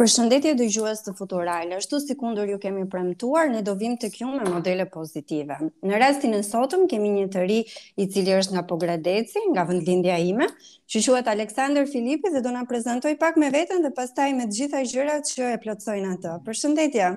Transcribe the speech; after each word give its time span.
Për 0.00 0.08
shëndetje 0.10 0.52
dhe 0.58 0.64
gjuhës 0.74 1.02
të 1.06 1.12
futural, 1.18 1.70
ashtu 1.76 2.00
si 2.02 2.16
kundur 2.18 2.48
ju 2.50 2.56
kemi 2.62 2.80
premtuar, 2.90 3.46
ne 3.52 3.60
do 3.68 3.74
vim 3.78 3.92
të 4.04 4.08
kjo 4.14 4.30
me 4.32 4.48
modele 4.48 4.86
pozitive. 4.94 5.54
Në 5.86 6.00
rastin 6.02 6.34
e 6.34 6.40
sotëm, 6.48 6.82
kemi 6.90 7.12
një 7.18 7.28
të 7.36 7.44
ri 7.46 7.58
i 8.02 8.08
cili 8.14 8.34
është 8.38 8.56
nga 8.56 8.64
Pogradeci, 8.72 9.44
nga 9.52 9.62
vëndlindja 9.68 10.16
ime, 10.32 10.48
që 10.90 11.04
shuhet 11.06 11.30
Aleksandr 11.34 11.86
Filipi 11.92 12.32
dhe 12.34 12.42
do 12.48 12.56
nga 12.56 12.64
prezentoj 12.72 13.14
pak 13.22 13.38
me 13.44 13.52
vetën 13.54 13.86
dhe 13.86 13.92
pastaj 14.00 14.28
me 14.40 14.48
të 14.50 14.58
gjitha 14.60 14.82
gjyra 14.90 15.16
që 15.30 15.52
e 15.52 15.62
plotsojnë 15.66 16.12
atë. 16.16 16.34
Për 16.48 16.60
shëndetje. 16.64 17.12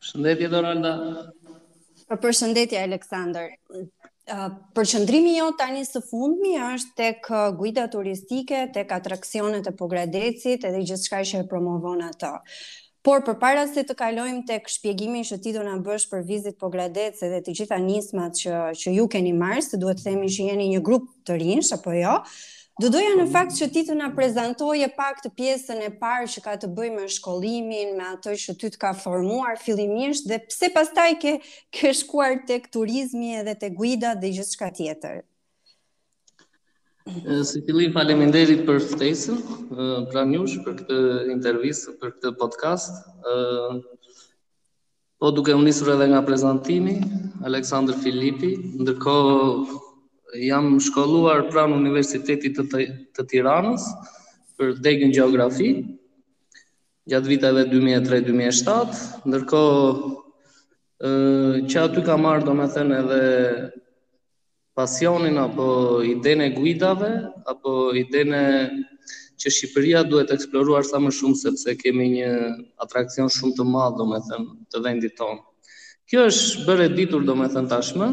Për 0.00 0.10
shëndetje, 0.12 0.50
Doralda. 0.56 0.94
Për 2.16 2.38
shëndetje, 2.42 2.86
Aleksandr 2.88 3.52
përqëndrimi 4.76 5.36
jo 5.38 5.46
tani 5.58 5.84
së 5.88 6.02
fundmi 6.08 6.56
është 6.60 6.98
tek 6.98 7.30
guida 7.60 7.86
turistike, 7.92 8.66
tek 8.74 8.92
atraksionet 8.92 9.70
e 9.70 9.76
Pogradecit 9.78 10.66
edhe 10.68 10.82
gjithçka 10.84 11.22
që 11.30 11.44
e 11.44 11.48
promovon 11.48 12.02
ato. 12.08 12.34
Por 13.06 13.22
përpara 13.24 13.64
se 13.70 13.86
të 13.88 13.94
kalojmë 13.96 14.42
tek 14.50 14.68
shpjegimi 14.68 15.22
që 15.24 15.38
ti 15.42 15.52
do 15.54 15.62
na 15.64 15.78
bësh 15.84 16.08
për 16.10 16.26
vizit 16.28 16.58
Pogradec 16.60 17.22
edhe 17.24 17.38
të 17.46 17.54
gjitha 17.60 17.78
nismat 17.80 18.36
që 18.42 18.58
që 18.80 18.96
ju 18.98 19.06
keni 19.08 19.32
marrë, 19.32 19.62
se 19.64 19.80
duhet 19.80 20.02
të 20.02 20.10
themi 20.10 20.28
që 20.28 20.50
jeni 20.52 20.68
një 20.74 20.82
grup 20.84 21.08
të 21.28 21.40
rinj 21.40 21.72
apo 21.78 21.94
jo. 21.96 22.18
Do 22.78 22.92
doja 22.94 23.16
në 23.18 23.24
mm. 23.24 23.30
fakt 23.34 23.56
që 23.58 23.66
ti 23.74 23.80
të 23.88 23.94
na 23.98 24.06
prezantoje 24.14 24.86
pak 24.94 25.18
të 25.24 25.32
pjesën 25.34 25.80
e 25.82 25.88
parë 25.98 26.28
që 26.30 26.42
ka 26.44 26.52
të 26.62 26.68
bëjë 26.76 26.92
me 26.94 27.06
shkollimin, 27.10 27.96
me 27.98 28.04
atë 28.12 28.34
që 28.44 28.54
ty 28.60 28.70
të 28.74 28.78
ka 28.84 28.92
formuar 29.00 29.58
fillimisht 29.58 30.28
dhe 30.30 30.38
pse 30.44 30.68
pastaj 30.76 31.08
ke 31.24 31.32
ke 31.74 31.90
shkuar 32.00 32.36
tek 32.46 32.68
turizmi 32.76 33.32
edhe 33.40 33.56
tek 33.64 33.74
guida 33.80 34.12
dhe 34.22 34.30
gjithçka 34.36 34.68
tjetër. 34.78 35.24
Si 37.50 37.64
fillim 37.66 37.90
faleminderit 37.96 38.62
për 38.68 38.78
ftesën, 38.92 39.42
pra 40.12 40.22
njush 40.28 40.58
për 40.64 40.78
këtë 40.82 41.00
intervistë, 41.34 41.96
për 42.02 42.14
këtë 42.14 42.34
podcast. 42.44 43.02
po 45.18 45.32
duke 45.34 45.50
u 45.58 45.62
nisur 45.66 45.88
edhe 45.96 46.06
nga 46.14 46.20
prezantimi, 46.22 46.96
Aleksandr 47.48 47.96
Filipi, 48.04 48.52
ndërkohë 48.78 49.87
jam 50.36 50.76
shkolluar 50.82 51.46
pranë 51.52 51.76
Universitetit 51.80 52.56
të, 52.58 52.64
të, 52.72 52.84
të 53.16 53.24
Tiranës 53.30 53.86
për 54.58 54.74
degën 54.84 55.12
gjeografi 55.14 55.70
gjatë 57.08 57.30
viteve 57.30 57.62
2003-2007, 57.70 59.28
ndërkohë 59.30 60.16
që 61.70 61.80
aty 61.84 62.02
kam 62.04 62.26
marrë 62.26 62.44
domethënë 62.48 62.96
edhe 62.98 63.20
pasionin 64.78 65.38
apo 65.42 65.68
idenë 66.06 66.50
e 66.50 66.54
guidave 66.58 67.10
apo 67.50 67.76
idenë 68.02 68.42
që 69.38 69.52
Shqipëria 69.54 70.02
duhet 70.10 70.28
të 70.28 70.34
eksploruar 70.34 70.84
sa 70.86 70.98
më 71.00 71.12
shumë 71.14 71.38
sepse 71.38 71.74
kemi 71.80 72.10
një 72.18 72.28
atraksion 72.82 73.30
shumë 73.32 73.56
të 73.56 73.68
madh 73.72 73.96
domethënë 74.02 74.50
të 74.74 74.82
vendit 74.84 75.14
tonë. 75.18 75.38
Kjo 76.10 76.26
është 76.32 76.66
bërë 76.66 76.88
ditur 76.98 77.24
domethënë 77.28 77.70
tashmë, 77.70 78.08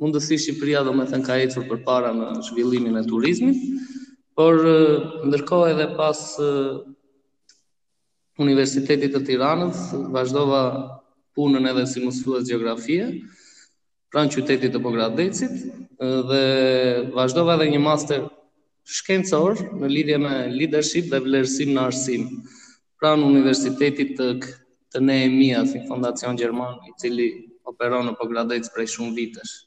mundësi 0.00 0.36
Shqipëria 0.42 0.80
do 0.84 0.92
me 0.98 1.04
thënë 1.10 1.26
ka 1.26 1.34
ecur 1.44 1.64
për 1.70 1.80
para 1.84 2.10
në 2.16 2.28
zhvillimin 2.46 2.96
e 2.96 3.02
turizmit, 3.10 3.58
por 4.36 4.56
ndërkohë 5.28 5.66
edhe 5.74 5.86
pas 6.00 6.22
Universitetit 8.40 9.12
të 9.12 9.20
Tiranës, 9.28 9.82
vazhdova 10.14 10.62
punën 11.36 11.68
edhe 11.72 11.84
si 11.90 12.00
mësues 12.00 12.48
gjeografie, 12.48 13.10
pra 14.10 14.24
në 14.24 14.32
qytetit 14.38 14.72
të 14.74 14.80
Pogradecit, 14.86 15.52
dhe 16.30 16.42
vazhdova 17.18 17.58
edhe 17.58 17.68
një 17.74 17.82
master 17.84 18.24
shkencor 18.96 19.60
në 19.82 19.90
lidhje 19.92 20.16
me 20.24 20.32
leadership 20.56 21.12
dhe 21.12 21.20
vlerësim 21.26 21.76
në 21.76 21.84
arsim, 21.90 22.24
pra 22.98 23.12
në 23.20 23.28
Universitetit 23.34 24.16
të, 24.16 24.30
të 24.94 25.04
Nehemia, 25.04 25.60
si 25.68 25.84
fondacion 25.88 26.40
Gjerman, 26.40 26.80
i 26.88 26.96
cili 27.00 27.30
operon 27.68 28.08
në 28.08 28.16
Pogradec 28.18 28.72
prej 28.74 28.88
shumë 28.96 29.16
vitesh. 29.20 29.58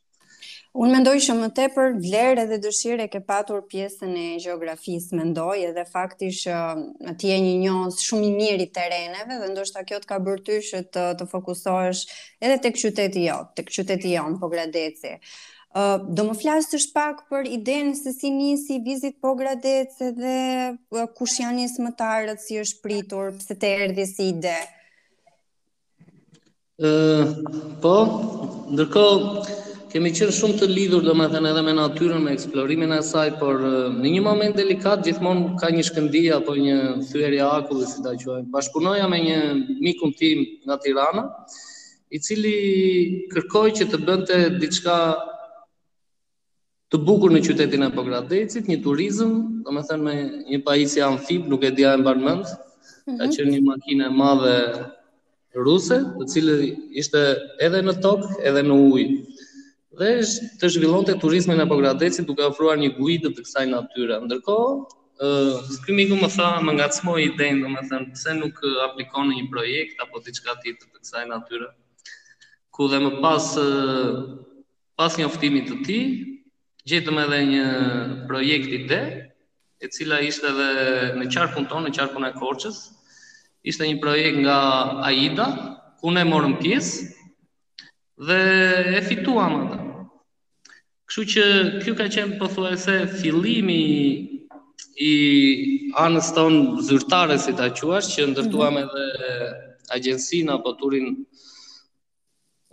Unë 0.74 0.90
mendoj 0.96 1.12
që 1.22 1.34
më 1.38 1.48
tepër 1.54 1.92
vlerë 2.02 2.42
edhe 2.48 2.58
dëshirë 2.64 3.04
e 3.04 3.10
ke 3.14 3.20
patur 3.22 3.60
pjesën 3.70 4.10
e 4.18 4.40
gjeografisë, 4.42 5.14
mendoj 5.20 5.60
edhe 5.68 5.84
fakti 5.86 6.32
që 6.34 6.56
ti 7.22 7.30
je 7.30 7.36
një 7.46 7.52
njohës 7.66 8.00
shumë 8.02 8.26
i 8.32 8.32
mirë 8.40 8.66
i 8.66 8.70
tereneve, 8.74 9.38
dhe 9.44 9.50
ndoshta 9.52 9.84
kjo 9.86 10.00
të 10.02 10.10
ka 10.10 10.18
bërë 10.26 10.58
të 10.96 11.04
të 11.20 11.28
fokusohesh 11.30 12.02
edhe 12.42 12.56
tek 12.66 12.74
qyteti 12.82 13.28
jot, 13.28 13.52
tek 13.60 13.70
qyteti 13.70 14.16
jon 14.16 14.40
Pogradeci. 14.42 15.12
Ë, 15.14 15.82
uh, 15.82 16.08
do 16.14 16.26
më 16.32 16.38
flasë 16.42 16.72
të 16.72 16.80
shpak 16.88 17.22
për 17.30 17.52
idenë 17.60 17.94
se 17.98 18.14
si 18.18 18.32
nisi 18.34 18.80
vizit 18.86 19.20
Pogradeci 19.22 20.10
dhe 20.18 20.74
uh, 20.74 21.06
kush 21.18 21.38
janë 21.44 21.60
nisë 21.62 21.86
më 21.86 21.92
tarët 22.02 22.42
si 22.42 22.58
është 22.64 22.82
pritur, 22.84 23.30
pse 23.38 23.60
të 23.62 23.72
erdi 23.86 24.08
si 24.10 24.32
ide? 24.34 24.58
Uh, 26.82 27.30
po, 27.82 27.94
ndërkohë, 28.74 29.70
kemi 29.94 30.10
qenë 30.18 30.34
shumë 30.36 30.56
të 30.60 30.68
lidhur 30.72 31.04
domethënë 31.06 31.50
edhe 31.52 31.62
me 31.68 31.74
natyrën, 31.78 32.22
me 32.26 32.32
eksplorimin 32.34 32.96
e 32.96 33.02
saj, 33.06 33.28
por 33.38 33.60
në 33.62 34.12
një 34.16 34.24
moment 34.26 34.56
delikat 34.58 35.04
gjithmonë 35.06 35.52
ka 35.62 35.70
një 35.76 35.84
shkëndia 35.90 36.40
apo 36.40 36.56
një 36.58 36.78
thyerje 37.12 37.44
akulli 37.46 37.86
si 37.92 38.02
ta 38.02 38.16
quajmë. 38.18 38.48
Bashkunoja 38.56 39.06
me 39.12 39.20
një 39.28 39.38
mikun 39.86 40.16
tim 40.18 40.42
nga 40.66 40.80
Tirana, 40.82 41.28
i 42.10 42.18
cili 42.26 42.56
kërkoi 43.36 43.76
që 43.78 43.88
të 43.92 44.02
bënte 44.08 44.40
diçka 44.64 44.98
të 46.92 47.02
bukur 47.06 47.34
në 47.34 47.44
qytetin 47.46 47.86
e 47.88 47.92
Pogradecit, 47.96 48.66
një 48.70 48.82
turizëm, 48.86 49.32
domethënë 49.70 50.04
me 50.10 50.16
një 50.56 50.60
pajisje 50.66 51.06
amfib, 51.06 51.46
nuk 51.54 51.62
e 51.62 51.70
dia 51.78 51.94
e 51.98 52.02
mbar 52.02 52.18
ka 52.26 52.36
mhm. 52.42 53.30
qenë 53.36 53.50
një 53.54 53.64
makinë 53.70 54.10
e 54.10 54.16
madhe 54.24 54.58
ruse, 55.62 56.02
të 56.18 56.32
cilë 56.34 56.58
ishte 56.98 57.22
edhe 57.62 57.86
në 57.86 58.00
tokë, 58.02 58.40
edhe 58.50 58.66
në 58.66 58.84
ujë 58.90 59.08
dhe 59.94 60.08
të 60.60 60.70
zhvillon 60.74 61.06
të 61.06 61.14
turizmin 61.22 61.60
e 61.62 61.68
Pogradecit 61.70 62.26
duke 62.28 62.46
ofruar 62.48 62.80
një 62.82 62.90
guidë 62.98 63.30
të 63.36 63.44
kësaj 63.46 63.66
natyre. 63.70 64.18
Ndërkohë, 64.26 64.78
uh, 65.28 65.60
këtë 65.84 65.96
miku 65.98 66.18
më 66.18 66.30
tha, 66.34 66.48
më 66.66 66.74
nga 66.80 66.88
cmoj 66.98 67.20
i 67.22 67.30
denë, 67.38 67.62
dhe 67.66 67.72
më 67.76 67.84
thënë, 67.92 68.08
pëse 68.14 68.34
nuk 68.40 68.62
aplikon 68.88 69.30
një 69.36 69.46
projekt 69.54 70.02
apo 70.04 70.24
të 70.24 70.34
qka 70.40 70.56
t'i 70.64 70.74
të 70.80 70.90
kësaj 70.90 71.28
natyre, 71.30 71.70
ku 72.74 72.90
dhe 72.90 73.02
më 73.06 73.12
pas, 73.22 73.50
pas 74.98 75.20
një 75.20 75.28
oftimit 75.30 75.70
të 75.70 75.78
ti, 75.86 76.00
gjithëm 76.90 77.22
edhe 77.28 77.44
një 77.54 77.66
projekt 78.32 78.74
i 78.74 78.82
de, 78.90 79.02
e 79.84 79.90
cila 79.94 80.22
ishte 80.26 80.50
edhe 80.50 80.70
në 81.22 81.30
qarkun 81.36 81.70
tonë, 81.70 81.90
në 81.92 81.98
qarkun 82.00 82.26
e 82.26 82.34
korqës, 82.34 82.82
ishte 83.62 83.86
një 83.88 84.02
projekt 84.04 84.42
nga 84.42 84.58
AIDA, 85.06 85.48
ku 86.02 86.10
ne 86.16 86.26
morëm 86.28 86.58
pjesë, 86.64 87.08
dhe 88.26 88.42
e 88.98 89.02
fituam 89.06 89.56
atë. 89.62 89.83
Kështu 91.14 91.32
që 91.32 91.44
kjo 91.86 91.92
ka 91.98 92.06
qenë 92.10 92.38
pothuajse 92.40 92.94
fillimi 93.22 93.82
i 94.98 95.10
anës 96.04 96.32
tonë 96.34 96.82
zyrtare 96.88 97.36
si 97.44 97.54
ta 97.60 97.68
quash 97.80 98.08
që 98.16 98.26
ndërtuam 98.32 98.74
mm 98.74 98.78
-hmm. 98.78 98.88
edhe 98.90 99.06
agjensinë 99.98 100.54
apo 100.56 100.74
turin 100.80 101.12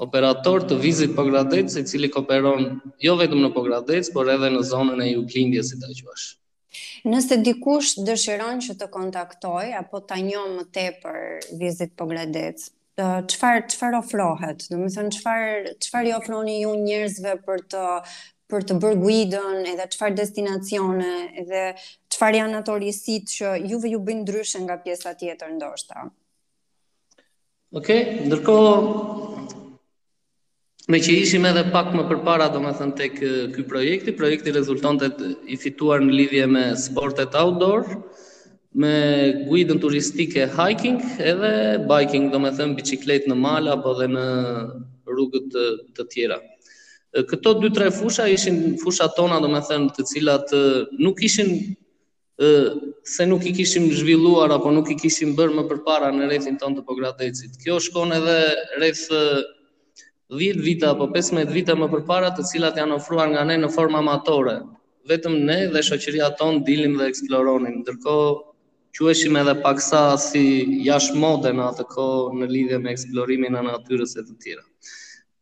operator 0.06 0.64
të 0.70 0.78
vizit 0.86 1.12
Pogradec, 1.18 1.68
i 1.68 1.84
cili 1.90 2.08
kooperon 2.14 2.80
jo 3.04 3.12
vetëm 3.20 3.44
në 3.44 3.52
Pogradec, 3.58 4.08
por 4.16 4.24
edhe 4.38 4.48
në 4.56 4.64
zonën 4.72 5.04
e 5.04 5.10
Juglindjes 5.12 5.74
si 5.74 5.76
ta 5.82 5.92
quash. 6.00 6.24
Nëse 7.12 7.42
dikush 7.44 7.90
dëshiron 8.08 8.64
që 8.64 8.72
të 8.80 8.86
kontaktoj 8.96 9.64
apo 9.82 10.00
ta 10.08 10.16
njoh 10.28 10.48
më 10.56 10.64
tepër 10.78 11.20
vizit 11.60 11.92
Pogradec, 12.00 12.70
çfar 12.98 13.58
uh, 13.62 13.66
çfarë 13.72 13.98
ofrohet? 13.98 14.64
Do 14.70 14.76
të 14.84 14.88
thon 14.94 15.10
çfar 15.10 15.76
çfarë 15.84 16.08
i 16.08 16.12
ofroni 16.16 16.54
ju 16.62 16.72
njerëzve 16.80 17.34
për 17.48 17.58
të 17.70 17.82
për 18.50 18.62
të 18.68 18.76
bërë 18.82 18.96
guidën 19.02 19.60
edhe 19.72 19.84
çfarë 19.94 20.14
destinacione 20.20 21.12
edhe 21.42 21.64
çfarë 22.14 22.36
janë 22.40 22.58
ato 22.60 22.74
risit 22.82 23.30
që 23.34 23.52
juve 23.72 23.88
ju 23.92 24.00
bëjnë 24.08 24.22
ndryshe 24.26 24.58
nga 24.66 24.78
pjesa 24.82 25.12
tjetër 25.20 25.52
ndoshta. 25.58 26.08
Okej, 27.78 28.00
okay, 28.00 28.26
ndërkohë 28.26 29.36
me 30.90 30.98
që 30.98 31.12
ishim 31.22 31.46
edhe 31.46 31.62
pak 31.70 31.92
më 31.94 32.08
përpara 32.10 32.50
do 32.54 32.58
me 32.64 32.72
thënë 32.80 32.96
tek 32.98 33.14
këj 33.54 33.66
projekti, 33.70 34.16
projekti 34.18 34.50
rezultantet 34.56 35.22
i 35.46 35.54
fituar 35.62 36.02
në 36.02 36.16
lidhje 36.18 36.48
me 36.50 36.64
sportet 36.86 37.36
outdoor, 37.44 37.86
me 38.72 39.46
guidën 39.48 39.78
turistike 39.80 40.46
hiking 40.54 41.00
edhe 41.18 41.84
biking, 41.88 42.30
do 42.30 42.38
me 42.38 42.50
thëmë 42.50 42.76
biciklet 42.76 43.26
në 43.28 43.34
malë 43.34 43.72
apo 43.74 43.94
dhe 43.98 44.06
në 44.08 44.24
rrugët 45.10 45.48
të, 45.52 45.64
të 45.96 46.06
tjera. 46.12 46.36
Këto 47.26 47.56
2-3 47.58 47.88
fusha 47.90 48.28
ishin 48.30 48.76
fusha 48.78 49.08
tona, 49.16 49.40
do 49.42 49.48
me 49.50 49.58
thëmë, 49.66 49.88
të 49.96 50.04
cilat 50.06 50.54
nuk 51.02 51.22
ishin 51.26 51.50
se 53.04 53.26
nuk 53.28 53.42
i 53.44 53.52
kishim 53.52 53.90
zhvilluar 53.92 54.52
apo 54.54 54.70
nuk 54.72 54.88
i 54.88 54.94
kishim 54.96 55.34
bërë 55.36 55.54
më 55.58 55.64
përpara 55.68 56.08
në 56.14 56.28
rrethin 56.30 56.56
tonë 56.62 56.78
të 56.78 56.84
Pogradecit. 56.86 57.58
Kjo 57.64 57.76
shkon 57.82 58.14
edhe 58.16 58.36
rreth 58.78 59.02
10 60.40 60.62
vite 60.64 60.86
apo 60.88 61.10
15 61.10 61.50
vite 61.52 61.74
më 61.76 61.90
përpara, 61.92 62.30
të 62.38 62.46
cilat 62.48 62.78
janë 62.80 62.96
ofruar 62.96 63.26
nga 63.34 63.42
ne 63.44 63.58
në 63.60 63.68
formë 63.74 63.98
amatore. 64.00 64.56
Vetëm 65.10 65.36
ne 65.50 65.58
dhe 65.74 65.82
shoqëria 65.84 66.30
tonë 66.40 66.64
dilim 66.66 66.96
dhe 66.98 67.10
eksploronim. 67.12 67.82
Ndërkohë 67.82 68.32
queshim 68.98 69.34
edhe 69.40 69.54
paksa 69.62 70.00
si 70.18 70.42
jash 70.86 71.10
mode 71.24 71.50
në 71.54 71.66
atë 71.72 71.84
kohë 71.94 72.38
në 72.40 72.48
lidhje 72.54 72.78
me 72.84 72.90
eksplorimin 72.92 73.56
e 73.58 73.62
natyrës 73.68 74.16
e 74.18 74.24
të 74.26 74.34
tjera. 74.44 74.64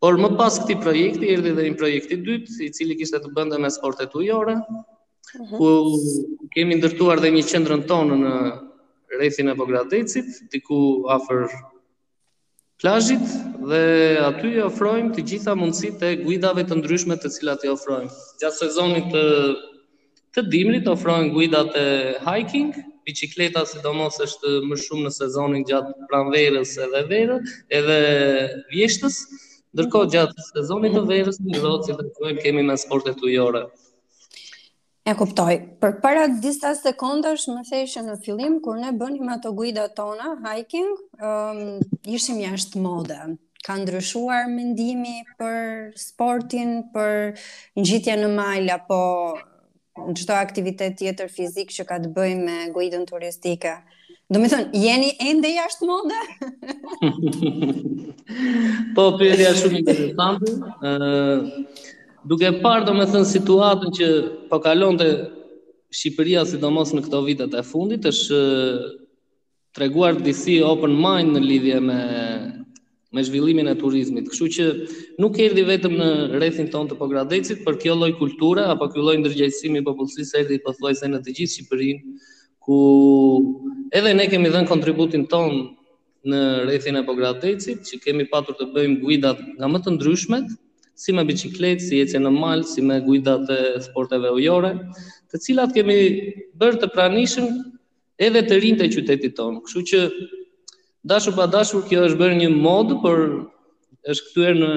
Por 0.03 0.19
më 0.23 0.29
pas 0.39 0.59
këtij 0.63 0.77
projekti 0.83 1.31
erdhi 1.35 1.53
edhe 1.55 1.65
një 1.69 1.79
projekti 1.81 2.19
dytë, 2.27 2.59
i 2.67 2.71
cili 2.77 2.99
kishte 3.01 3.23
të 3.25 3.33
bënte 3.37 3.59
me 3.63 3.71
sportet 3.75 4.15
ujore, 4.19 4.59
mhm. 4.59 5.57
ku 5.57 6.45
kemi 6.55 6.77
ndërtuar 6.79 7.23
dhe 7.25 7.33
një 7.35 7.43
qendrën 7.51 7.83
tonë 7.91 8.19
në 8.25 8.35
rrethin 9.17 9.49
e 9.51 9.55
të 9.57 10.25
diku 10.53 10.79
afër 11.09 11.49
plazhit 12.79 13.25
dhe 13.71 13.83
aty 14.29 14.53
i 14.55 14.61
ofrojmë 14.63 15.15
të 15.17 15.25
gjitha 15.31 15.55
mundësitë 15.59 16.11
e 16.13 16.19
guidave 16.23 16.63
të 16.69 16.79
ndryshme 16.79 17.17
të 17.19 17.33
cilat 17.35 17.65
i 17.67 17.73
ofrojmë. 17.73 18.13
Gjatë 18.41 18.59
sezonit 18.59 19.09
të 19.15 19.25
të 20.37 20.45
dimrit 20.53 20.87
ofrojmë 20.89 21.33
guidat 21.35 21.73
e 21.83 21.89
hiking, 22.29 22.71
bicikleta 23.09 23.63
sidomos 23.67 24.19
është 24.25 24.51
më 24.69 24.77
shumë 24.85 25.07
në 25.09 25.13
sezonin 25.17 25.65
gjatë 25.69 26.07
pranverës 26.11 26.75
edhe 26.85 27.01
verës 27.11 27.55
edhe 27.81 27.97
vjeshtës, 28.75 29.17
ndërkohë 29.75 30.07
mhm. 30.07 30.13
gjatë 30.15 30.47
sezonit 30.53 30.97
të 30.99 31.05
verës 31.13 31.41
në 31.47 31.57
rrotë 31.63 31.89
si 31.91 31.97
të 32.03 32.09
kërëm 32.21 32.41
kemi 32.45 32.67
me 32.69 32.77
sportet 32.83 33.25
ujore. 33.29 33.65
E 35.09 35.15
kuptoj. 35.17 35.53
Për 35.81 35.95
para 36.05 36.27
disa 36.45 36.75
sekondash 36.77 37.47
më 37.49 37.63
theshe 37.71 38.03
në 38.05 38.19
fillim, 38.27 38.59
kur 38.61 38.77
ne 38.77 38.91
bënim 39.01 39.31
ato 39.33 39.55
guida 39.57 39.87
tona, 39.97 40.35
hiking, 40.45 40.91
um, 41.17 41.79
ishim 42.13 42.43
jashtë 42.45 42.83
mode. 42.85 43.17
Ka 43.65 43.79
ndryshuar 43.81 44.51
mendimi 44.53 45.23
për 45.41 45.95
sportin, 45.99 46.83
për 46.93 47.41
njitja 47.81 48.19
në 48.21 48.29
majla, 48.37 48.77
apo, 48.83 49.01
në 50.07 50.15
qëto 50.21 50.35
aktivitet 50.37 50.93
tjetër 51.01 51.29
fizik 51.33 51.71
që 51.75 51.85
ka 51.89 51.97
të 52.03 52.09
bëjmë 52.15 52.43
me 52.45 52.57
guidën 52.75 53.05
turistike. 53.09 53.75
Do 54.31 54.37
me 54.41 54.47
thënë, 54.53 54.69
jeni 54.77 55.11
ende 55.25 55.49
jashtë 55.55 55.83
modë? 55.89 56.21
po, 58.97 59.03
përri 59.21 59.45
shumë 59.57 59.77
interesantë. 59.81 60.49
të 60.83 60.93
duke 62.29 62.49
parë, 62.51 62.53
të 62.53 62.53
të 62.53 62.53
të 62.53 62.53
të 62.53 62.53
të 62.55 62.55
të 62.55 62.59
të 62.59 62.63
të 62.63 62.63
të 62.87 62.93
të 62.95 62.99
të 62.99 62.99
të 62.99 62.99
të 64.49 64.57
të 69.75 69.79
të 69.79 70.15
të 70.15 70.17
disi 70.27 70.59
open 70.67 70.91
mind 71.01 71.37
në 71.37 71.41
lidhje 71.47 71.81
me 71.81 71.95
me 73.13 73.21
zhvillimin 73.25 73.71
e 73.71 73.77
turizmit. 73.81 74.27
Kështu 74.29 74.47
që 74.57 74.65
nuk 75.23 75.39
erdhi 75.41 75.63
vetëm 75.65 75.95
në 75.97 76.09
rrethin 76.35 76.69
ton 76.73 76.89
të 76.91 76.99
Pogradecit, 77.01 77.63
por 77.65 77.79
kjo 77.81 77.95
lloj 77.97 78.11
kulture 78.21 78.67
apo 78.69 78.89
ky 78.93 79.01
lloj 79.01 79.15
ndërgjegjësimi 79.23 79.81
popullsisë 79.87 80.37
erdhi 80.43 80.59
pothuajse 80.67 81.09
në 81.09 81.23
të 81.25 81.35
gjithë 81.39 81.55
Shqipërinë, 81.55 82.17
ku 82.69 82.79
edhe 83.97 84.13
ne 84.19 84.27
kemi 84.29 84.53
dhënë 84.53 84.69
kontributin 84.69 85.25
ton 85.33 85.57
në 86.29 86.43
rrethin 86.67 87.01
e 87.01 87.05
Pogradecit, 87.09 87.81
që 87.89 88.03
kemi 88.05 88.29
patur 88.29 88.59
të 88.61 88.69
bëjmë 88.77 89.01
guidat 89.07 89.41
nga 89.57 89.71
më 89.73 89.81
të 89.87 89.95
ndryshmet, 89.97 90.53
si 90.99 91.15
me 91.15 91.25
biçikletë, 91.25 91.81
si 91.89 92.03
ecje 92.05 92.21
në 92.21 92.35
mal, 92.35 92.67
si 92.69 92.85
me 92.85 93.01
guidat 93.07 93.49
e 93.55 93.59
sporteve 93.87 94.35
ujore, 94.37 94.75
të 95.33 95.41
cilat 95.47 95.73
kemi 95.77 95.97
bërë 96.61 96.83
të 96.85 96.93
pranishëm 96.97 97.49
edhe 98.29 98.43
të 98.49 98.61
rinjtë 98.65 98.85
e 98.85 98.93
qytetit 98.97 99.37
tonë. 99.39 99.63
Kështu 99.65 99.85
që 99.93 100.03
Dashur 101.07 101.35
pa 101.37 101.47
dashur, 101.47 101.83
kjo 101.87 102.03
është 102.09 102.19
bërë 102.21 102.37
një 102.39 102.49
mod, 102.59 102.93
por 103.03 103.21
është 104.11 104.25
kthyer 104.31 104.57
në 104.59 104.69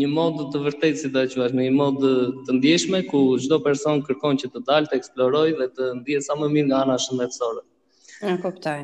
një 0.00 0.08
mod 0.14 0.40
të 0.52 0.62
vërtetë 0.64 0.98
si 0.98 1.10
ta 1.14 1.22
quash, 1.34 1.54
në 1.54 1.62
një 1.68 1.74
mod 1.76 2.02
të 2.48 2.56
ndjeshme 2.56 3.02
ku 3.06 3.20
çdo 3.44 3.58
person 3.66 4.02
kërkon 4.06 4.40
që 4.42 4.50
të 4.54 4.62
dalë 4.70 4.90
të 4.90 4.98
eksplorojë 4.98 5.54
dhe 5.60 5.68
të 5.78 5.92
ndihet 6.00 6.26
sa 6.26 6.34
më 6.40 6.50
mirë 6.56 6.68
nga 6.72 6.80
ana 6.82 6.96
shëndetësore. 7.04 7.62
E 8.30 8.34
kuptoj. 8.42 8.80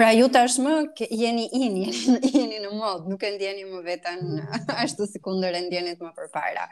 Pra 0.00 0.08
ju 0.16 0.30
tashmë 0.32 0.72
jeni 1.20 1.44
in, 1.60 1.76
jeni, 1.84 2.32
jeni 2.32 2.62
në 2.64 2.72
mod, 2.78 3.04
nuk 3.12 3.20
e 3.28 3.34
ndjeni 3.36 3.66
më 3.74 3.84
vetën 3.90 4.24
ashtu 4.86 5.06
si 5.12 5.20
kundër 5.20 5.60
e 5.60 5.66
ndjenit 5.66 6.00
më 6.06 6.14
përpara. 6.16 6.64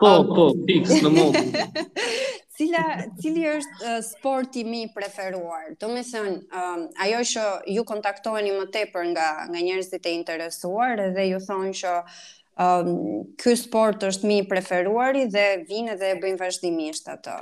Po, 0.00 0.24
po, 0.32 0.44
fix 0.64 0.94
në 1.04 1.10
mod. 1.16 1.36
Cila 2.56 2.82
cili 3.20 3.44
është 3.48 3.84
uh, 3.90 3.98
sporti 4.04 4.62
i 4.64 4.68
mi 4.68 4.80
preferuar? 4.92 5.74
Do 5.80 5.90
të 5.92 6.04
thonë, 6.08 6.32
um, 6.56 6.84
ajo 7.04 7.20
që 7.34 7.44
ju 7.74 7.84
kontaktoheni 7.88 8.52
më 8.56 8.66
tepër 8.76 9.10
nga 9.12 9.28
nga 9.48 9.62
njerëzit 9.66 10.08
e 10.08 10.14
interesuar 10.16 11.04
dhe 11.16 11.26
ju 11.30 11.40
thonë 11.46 11.72
që 11.82 11.92
um, 12.00 12.90
ky 13.40 13.54
sport 13.60 14.08
është 14.10 14.28
mi 14.28 14.40
i 14.42 14.48
preferuar 14.50 15.20
dhe 15.36 15.46
vinë 15.68 15.98
dhe 16.00 16.14
e 16.16 16.34
vazhdimisht 16.40 17.12
atë. 17.18 17.38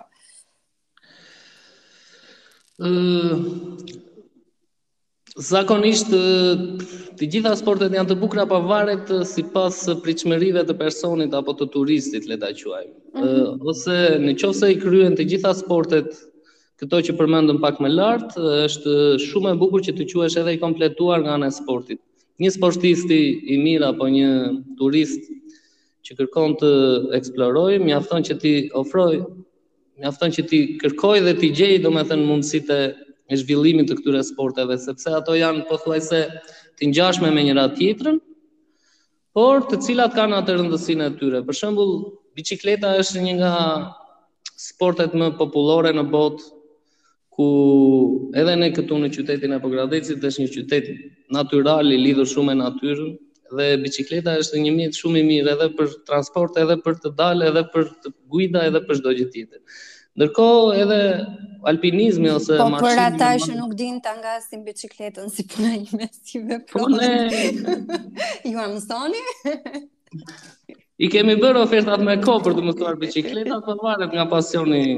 Ëh, 2.78 2.90
uh, 2.90 4.07
Zakonisht 5.38 6.08
të 6.10 7.26
gjitha 7.30 7.52
sportet 7.56 7.92
janë 7.94 8.10
të 8.10 8.14
bukra 8.18 8.42
pa 8.50 8.58
varet 8.58 9.12
si 9.30 9.44
pas 9.54 9.70
të 9.70 10.74
personit 10.82 11.34
apo 11.38 11.52
të 11.60 11.68
turistit, 11.70 12.26
le 12.26 12.36
ta 12.42 12.48
quajmë. 12.50 12.90
Mm 13.14 13.22
-hmm. 13.22 13.58
Ose 13.60 14.18
në 14.18 14.70
i 14.72 14.78
kryen 14.82 15.14
të 15.16 15.24
gjitha 15.30 15.52
sportet 15.54 16.06
këto 16.82 16.96
që 17.06 17.16
përmendëm 17.18 17.60
pak 17.62 17.80
me 17.80 17.88
lartë, 17.88 18.66
është 18.66 18.92
shumë 19.28 19.50
e 19.52 19.54
bukur 19.62 19.80
që 19.86 19.92
të 19.96 20.04
quesh 20.12 20.36
edhe 20.40 20.52
i 20.54 20.58
kompletuar 20.60 21.20
nga 21.22 21.34
në 21.38 21.50
sportit. 21.60 22.00
Një 22.40 22.50
sportisti 22.58 23.20
i 23.46 23.54
mirë 23.64 23.84
apo 23.92 24.06
një 24.18 24.30
turist 24.78 25.20
që 26.04 26.12
kërkon 26.18 26.50
të 26.60 26.70
eksploroj, 27.18 27.78
mjafton 27.78 28.20
afton 28.20 28.22
që 28.24 28.34
ti 28.42 28.52
ofroj, 28.80 29.14
mjafton 29.98 30.04
afton 30.04 30.30
që 30.36 30.42
ti 30.50 30.58
kërkoj 30.82 31.18
dhe 31.24 31.32
ti 31.40 31.48
gjej 31.56 31.78
do 31.82 31.90
me 31.90 32.02
thënë 32.10 32.26
mundësit 32.30 32.68
e 32.70 32.94
me 33.28 33.36
zhvillimin 33.36 33.86
të 33.88 33.96
këtyre 34.00 34.20
sporteve, 34.24 34.76
sepse 34.80 35.10
ato 35.16 35.34
janë 35.36 35.66
pothuajse 35.68 36.20
të 36.78 36.88
ngjashme 36.88 37.30
me 37.36 37.42
njëra 37.44 37.66
tjetrën, 37.76 38.16
por 39.36 39.64
të 39.68 39.80
cilat 39.84 40.14
kanë 40.16 40.38
atë 40.40 40.54
rëndësinë 40.56 41.08
e 41.10 41.16
tyre. 41.18 41.42
Për 41.48 41.54
shembull, 41.58 41.92
bicikleta 42.38 42.94
është 43.02 43.20
një 43.26 43.34
nga 43.40 43.52
sportet 44.58 45.12
më 45.14 45.28
popullore 45.38 45.92
në 45.94 46.06
botë 46.12 46.46
ku 47.38 47.44
edhe 48.40 48.54
ne 48.58 48.70
këtu 48.74 48.96
në 48.98 49.10
qytetin 49.14 49.52
e 49.54 49.60
Pogradecit 49.62 50.24
është 50.24 50.42
një 50.42 50.48
qytet 50.56 50.88
natyral 51.36 51.92
i 51.94 52.00
lidhur 52.00 52.26
shumë 52.26 52.48
me 52.54 52.62
natyrën 52.64 53.12
dhe 53.58 53.66
bicikleta 53.84 54.34
është 54.40 54.62
një 54.64 54.72
mjet 54.78 54.98
shumë 54.98 55.20
i 55.20 55.26
mirë 55.28 55.52
edhe 55.54 55.68
për 55.78 55.92
transport, 56.08 56.58
edhe 56.64 56.78
për 56.84 56.98
të 57.04 57.14
dalë, 57.20 57.52
edhe 57.52 57.62
për 57.74 57.86
të 58.02 58.12
guida, 58.34 58.64
edhe 58.70 58.82
për 58.88 59.00
çdo 59.02 59.14
gjë 59.20 59.28
tjetër. 59.36 59.62
Ndërkohë 60.18 60.70
edhe 60.82 60.96
alpinizmi 61.70 62.26
ose 62.32 62.56
po, 62.58 62.64
marshimi. 62.72 62.88
Po 62.88 62.88
për 62.94 63.00
ata 63.04 63.28
që 63.44 63.52
nuk 63.58 63.72
din 63.80 63.98
ta 64.02 64.12
ngasin 64.16 64.60
biçikletën 64.66 65.28
si 65.34 65.42
puna 65.52 65.72
ime 65.84 66.06
si 66.16 66.42
vepron. 66.48 66.74
Po 66.74 66.82
ne 66.90 67.30
ju 68.50 68.58
mësoni? 68.58 69.22
I 71.06 71.06
kemi 71.14 71.36
bërë 71.38 71.62
ofertat 71.62 72.02
me 72.02 72.16
kohë 72.26 72.42
për 72.48 72.52
të 72.58 72.62
mësuar 72.66 72.98
biçikleta, 73.04 73.60
po 73.68 73.78
varet 73.86 74.10
nga 74.18 74.26
pasioni 74.34 74.82
i 74.90 74.92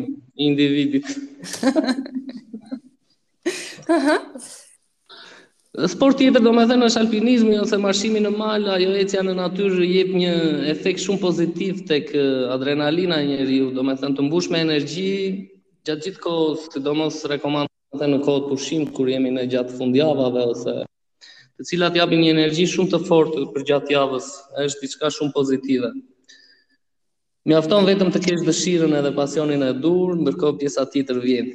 individit. 0.47 1.05
Aha. 3.93 4.17
Sport 5.71 6.19
tjetër 6.19 6.43
do 6.43 6.51
me 6.51 6.65
thënë 6.67 6.87
është 6.89 6.99
alpinizmi 7.05 7.53
ose 7.63 7.77
marshimi 7.79 8.19
në 8.25 8.31
malë, 8.35 8.73
ajo 8.75 8.95
ecja 9.05 9.21
në 9.23 9.35
natyrë 9.39 9.87
jep 9.87 10.09
një 10.19 10.33
efekt 10.73 10.99
shumë 11.05 11.21
pozitiv 11.23 11.85
të 11.87 11.99
kë 12.09 12.25
adrenalina 12.57 13.21
një 13.23 13.37
riu, 13.47 13.69
do 13.77 13.85
me 13.87 13.95
në 13.95 14.11
të 14.19 14.27
mbush 14.27 14.49
me 14.51 14.59
energji, 14.65 15.07
gjatë 15.87 16.09
gjithë 16.09 16.23
kohës 16.27 16.67
të 16.75 16.83
do 16.89 16.97
mos 16.99 17.21
rekomandate 17.31 18.03
në 18.11 18.19
kohët 18.27 18.51
pushim, 18.51 18.89
kur 18.97 19.13
jemi 19.15 19.31
në 19.37 19.47
gjatë 19.55 19.79
fundjavave 19.79 20.43
ose 20.57 20.75
të 21.23 21.69
cilat 21.71 22.01
japin 22.03 22.25
një 22.27 22.35
energji 22.35 22.67
shumë 22.75 22.91
të 22.97 23.03
fortë 23.07 23.47
për 23.55 23.69
gjatë 23.71 23.95
javës, 23.95 24.29
është 24.67 24.85
diçka 24.89 25.15
shumë 25.21 25.37
pozitive. 25.39 25.93
Mjafton 27.47 27.87
vetëm 27.87 28.11
të 28.13 28.25
kesh 28.27 28.43
dëshirën 28.49 28.99
edhe 29.05 29.15
pasionin 29.23 29.63
e 29.71 29.75
dur, 29.79 30.17
ndërkohë 30.19 30.59
pjesa 30.65 30.89
tjetër 30.93 31.23
vjen. 31.29 31.55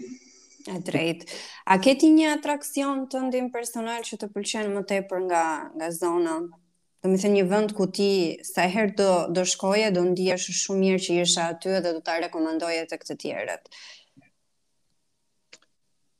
E 0.66 0.80
drejt. 0.84 1.28
A 1.70 1.76
keti 1.78 2.08
një 2.10 2.32
atraksion 2.40 3.04
të 3.14 3.20
ndim 3.28 3.52
personal 3.54 4.02
që 4.08 4.18
të 4.18 4.30
pëlqen 4.34 4.72
më 4.74 4.82
tepër 4.90 5.20
nga 5.28 5.42
nga 5.78 5.90
zona? 5.94 6.40
Do 7.06 7.12
të 7.12 7.20
thënë 7.22 7.34
një 7.38 7.44
vend 7.52 7.76
ku 7.78 7.86
ti 7.94 8.08
sa 8.48 8.66
herë 8.66 8.96
do 8.98 9.10
do 9.38 9.44
shkoje, 9.46 9.92
do 9.94 10.02
ndihesh 10.10 10.48
shumë 10.64 10.80
mirë 10.82 11.04
që 11.06 11.20
isha 11.26 11.46
aty 11.54 11.70
dhe 11.86 11.92
do 11.98 12.02
ta 12.08 12.16
rekomandoje 12.24 12.82
tek 12.90 13.06
të 13.06 13.18
tjerët. 13.22 13.70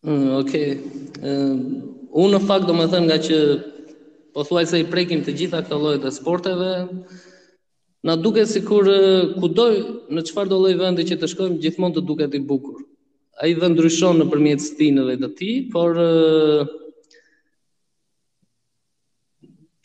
Mm, 0.06 0.28
okay. 0.44 0.78
Ehm, 1.26 1.60
unë 2.14 2.38
në 2.38 2.44
fakt 2.46 2.70
them 2.70 3.10
nga 3.10 3.18
që 3.26 3.42
po 4.38 4.46
thuaj 4.46 4.66
se 4.76 4.84
i 4.84 4.90
prekim 4.94 5.26
të 5.26 5.34
gjitha 5.42 5.64
këto 5.66 5.82
llojet 5.82 6.06
e 6.06 6.14
sporteve, 6.20 6.70
na 8.06 8.14
duket 8.16 8.54
sikur 8.54 8.86
kudo 9.42 9.66
në 10.14 10.22
çfarëdo 10.30 10.62
lloj 10.62 10.78
vendi 10.84 11.10
që 11.10 11.18
të 11.18 11.34
shkojmë 11.34 11.64
gjithmonë 11.66 11.98
të 11.98 12.06
duket 12.12 12.38
i 12.38 12.50
bukur 12.52 12.85
a 13.42 13.48
i 13.52 13.56
dhe 13.60 13.68
ndryshon 13.72 14.18
në 14.22 14.26
përmjet 14.32 14.62
stinë 14.64 15.04
dhe 15.10 15.16
të 15.22 15.30
ti, 15.40 15.50
por 15.74 15.98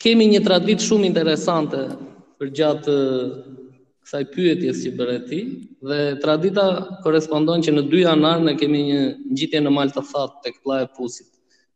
kemi 0.01 0.27
një 0.33 0.41
tradit 0.45 0.83
shumë 0.85 1.07
interesante 1.09 1.81
për 2.39 2.51
gjatë 2.59 2.95
kësaj 4.01 4.21
pyetjes 4.33 4.79
që 4.85 4.93
bërë 5.01 5.17
ti, 5.29 5.41
dhe 5.85 5.99
tradita 6.23 6.65
korespondon 7.03 7.61
që 7.65 7.75
në 7.75 7.83
2 7.91 7.99
janar 8.05 8.41
ne 8.47 8.55
kemi 8.57 8.85
një 8.87 9.01
gjitje 9.39 9.61
në 9.61 9.73
malë 9.77 9.95
të 9.97 10.05
thatë 10.13 10.41
të 10.47 10.53
këpla 10.57 10.79
e 10.85 10.89
pusit. 10.95 11.27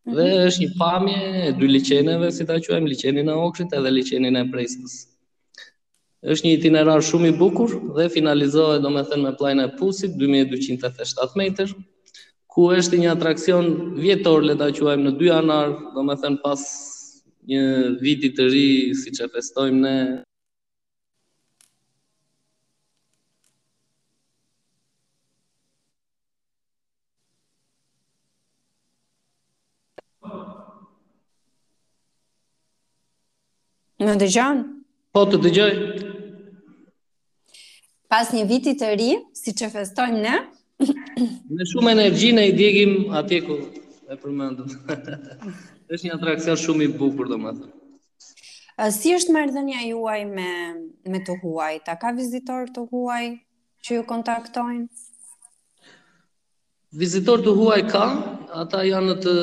Dhe 0.06 0.24
mhm. 0.24 0.46
është 0.48 0.64
një 0.64 0.72
pamje 0.80 1.20
e 1.50 1.52
dy 1.60 1.70
liqeneve, 1.76 2.32
si 2.34 2.48
ta 2.48 2.58
quajmë, 2.62 2.88
liqenin 2.96 3.30
e 3.30 3.38
okshit 3.46 3.76
edhe 3.78 3.92
liqenin 4.00 4.42
e 4.42 4.48
prejstës. 4.54 4.96
Mm 5.12 5.15
është 6.26 6.46
një 6.48 6.54
itinerar 6.58 7.02
shumë 7.06 7.30
i 7.30 7.34
bukur 7.38 7.74
dhe 7.98 8.08
finalizohet 8.10 8.82
do 8.82 8.90
me 8.90 9.04
thënë 9.06 9.24
me 9.26 9.32
plajnë 9.38 9.66
e 9.68 9.72
pusit, 9.78 10.16
2287 10.18 11.36
meter, 11.42 11.70
ku 12.50 12.70
është 12.74 13.00
një 13.04 13.10
atraksion 13.14 13.68
vjetor, 14.02 14.42
le 14.48 14.56
ta 14.58 14.72
quajmë 14.74 15.06
në 15.10 15.14
dy 15.22 15.30
anar, 15.38 15.76
do 15.94 16.06
me 16.08 16.16
thënë 16.22 16.42
pas 16.42 16.64
një 17.46 17.98
viti 18.02 18.32
të 18.34 18.50
ri, 18.50 18.70
si 19.02 19.14
që 19.14 19.30
festojmë 19.34 19.84
ne. 19.84 19.98
Në 34.06 34.18
dëgjon? 34.22 34.60
Po 35.16 35.22
të 35.32 35.38
dëgjoj 35.46 35.72
pas 38.10 38.30
një 38.34 38.44
viti 38.50 38.74
të 38.78 38.92
ri, 39.00 39.12
si 39.38 39.54
që 39.56 39.70
festojmë 39.74 40.20
ne. 40.26 40.36
Me 41.56 41.66
shumë 41.72 41.92
energji 41.96 42.34
në 42.36 42.48
i 42.50 42.54
djegim 42.58 42.94
atje 43.16 43.40
ku 43.48 43.58
e 44.12 44.18
përmendëm. 44.22 44.90
është 45.94 46.06
një 46.08 46.16
atraksion 46.18 46.60
shumë 46.60 46.88
i 46.88 46.92
bukur 47.00 47.30
dhe 47.32 47.38
më 47.42 47.56
thë. 47.60 47.70
Si 48.92 49.14
është 49.16 49.32
mardhënja 49.32 49.86
juaj 49.88 50.20
me, 50.28 50.50
me 51.08 51.22
të 51.24 51.38
huaj? 51.44 51.78
Ta 51.88 51.96
ka 52.02 52.12
vizitor 52.18 52.68
të 52.76 52.84
huaj 52.92 53.24
që 53.88 53.98
ju 54.00 54.04
kontaktojnë? 54.10 54.88
Vizitor 56.96 57.42
të 57.44 57.54
huaj 57.58 57.80
ka, 57.92 58.04
ata 58.64 58.82
janë 58.88 59.16
të 59.24 59.34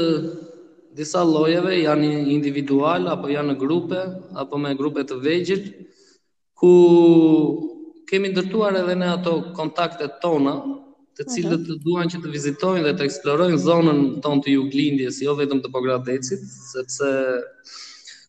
disa 0.96 1.22
lojeve, 1.24 1.78
janë 1.86 2.10
individual, 2.36 3.08
apo 3.14 3.28
janë 3.32 3.54
në 3.54 3.58
grupe, 3.60 4.02
apo 4.40 4.60
me 4.60 4.74
grupe 4.76 5.04
të 5.08 5.18
vegjit, 5.24 5.66
ku 6.60 6.70
kemi 8.10 8.28
ndërtuar 8.32 8.76
edhe 8.82 8.94
në 8.98 9.08
ato 9.18 9.36
kontaktet 9.56 10.16
tona, 10.24 10.56
të 11.18 11.26
cilët 11.28 11.66
të 11.68 11.76
duan 11.84 12.08
që 12.10 12.20
të 12.24 12.30
vizitojnë 12.32 12.84
dhe 12.86 12.94
të 12.98 13.04
eksplorojnë 13.08 13.58
zonën 13.64 13.98
tonë 14.24 14.44
të 14.46 14.54
Juglindjes, 14.54 15.18
jo 15.24 15.34
vetëm 15.38 15.60
të 15.62 15.70
Pogradecit, 15.74 16.44
sepse 16.72 17.10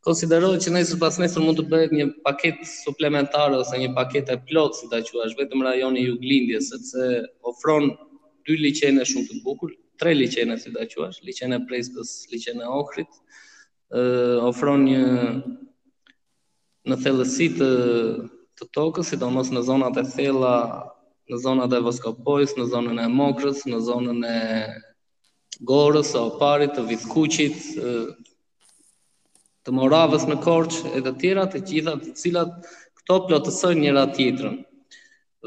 konsiderohet 0.04 0.66
që 0.66 0.74
nëse 0.76 0.98
pas 1.00 1.16
nesër 1.24 1.46
mund 1.46 1.62
të 1.62 1.66
bëhet 1.72 1.94
një 1.96 2.10
paketë 2.28 2.68
suplementare 2.72 3.56
ose 3.62 3.80
një 3.80 3.94
paketë 3.96 4.36
e 4.36 4.42
plot, 4.50 4.76
si 4.80 4.90
ta 4.92 5.00
quash, 5.08 5.38
vetëm 5.40 5.64
rajoni 5.66 6.04
i 6.04 6.10
Juglindjes, 6.10 6.70
sepse 6.74 7.08
ofron 7.54 7.90
dy 8.46 8.60
liçene 8.60 9.08
shumë 9.08 9.30
të 9.32 9.40
bukur, 9.48 9.72
tre 10.02 10.12
liçene 10.18 10.60
si 10.60 10.74
ta 10.76 10.84
quash, 10.92 11.22
liçene 11.24 11.62
Prespës, 11.70 12.12
liçene 12.34 12.68
Ohrit, 12.68 13.16
uh, 13.96 14.44
ofron 14.52 14.84
një 14.90 15.34
në 16.92 17.00
thellësi 17.00 17.48
të 17.62 17.68
të 18.64 18.70
tokës, 18.76 19.08
sidomos 19.12 19.50
në 19.52 19.62
zonat 19.68 19.98
e 20.00 20.04
thella, 20.10 20.52
në 21.32 21.40
zonat 21.44 21.74
e 21.76 21.80
Voskopojës, 21.84 22.54
në 22.60 22.68
zonën 22.72 23.02
e 23.06 23.12
Mokrës, 23.12 23.64
në 23.68 23.80
zonën 23.88 24.22
e 24.28 24.38
Gorës, 25.70 26.14
o 26.20 26.24
parit, 26.40 26.72
të 26.78 26.86
Vizkuqit, 26.88 27.60
të 29.64 29.72
Moravës 29.80 30.26
në 30.32 30.38
Korqë, 30.48 30.94
e 30.98 31.04
të 31.06 31.14
tjera 31.22 31.46
të 31.54 31.62
gjitha 31.68 31.98
të 32.06 32.14
cilat 32.22 32.56
këto 33.02 33.20
plotësojnë 33.28 33.84
njëra 33.86 34.06
tjitërën. 34.18 34.56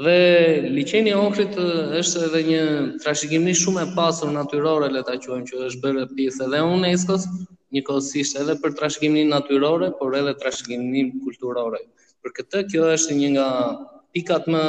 Dhe 0.05 0.17
liqeni 0.77 1.13
e 1.15 1.17
okrit 1.17 1.55
është 2.03 2.25
edhe 2.27 2.41
një 2.51 2.63
trashikimi 3.05 3.53
shumë 3.57 3.85
e 3.87 3.95
pasur 3.97 4.33
natyrore, 4.37 4.91
le 4.93 5.01
ta 5.09 5.17
quajmë 5.25 5.49
që 5.49 5.63
është 5.71 5.83
bërë 5.87 6.05
pjesë 6.17 6.45
edhe 6.51 6.61
unesco 6.75 7.17
një 7.23 7.79
njëkohësisht 7.79 8.41
edhe 8.43 8.59
për 8.61 8.75
trashëgiminë 8.81 9.33
natyrore, 9.33 9.91
por 10.01 10.17
edhe 10.21 10.37
trashëgiminë 10.43 11.23
kulturore. 11.25 11.81
Për 12.27 12.35
këtë 12.35 12.61
kjo 12.73 12.87
është 12.93 13.17
një 13.21 13.27
nga 13.37 13.43
pikat 14.17 14.47
më 14.51 14.63